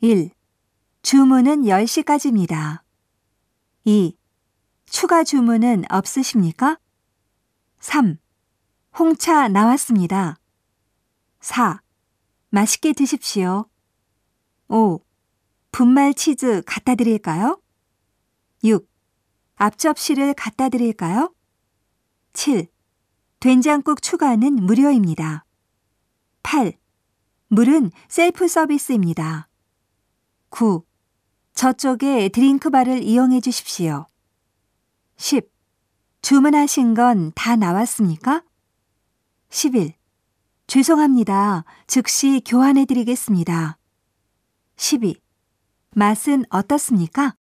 [0.00, 0.30] 1.
[1.02, 2.82] 주문은 10시까지입니다.
[3.84, 4.16] 2.
[4.86, 6.78] 추가 주문은 없으십니까?
[7.80, 8.16] 3.
[8.96, 10.38] 홍차 나왔습니다.
[11.40, 11.82] 4.
[12.50, 13.68] 맛있게 드십시오.
[14.68, 15.00] 5.
[15.72, 17.60] 분말 치즈 갖다 드릴까요?
[18.62, 18.88] 6.
[19.56, 21.34] 앞접시를 갖다 드릴까요?
[22.34, 22.68] 7.
[23.40, 25.44] 된장국 추가는 무료입니다.
[26.44, 26.78] 8.
[27.48, 29.47] 물은 셀프 서비스입니다.
[30.50, 30.82] 9.
[31.54, 34.06] 저쪽에 드링크바를 이용해 주십시오.
[35.16, 35.50] 10.
[36.22, 38.44] 주문하신 건 다 나왔습니까?
[39.50, 39.94] 11.
[40.66, 41.64] 죄송합니다.
[41.86, 43.78] 즉시 교환해 드리겠습니다.
[44.76, 45.20] 12.
[45.94, 47.34] 맛은 어떻습니까?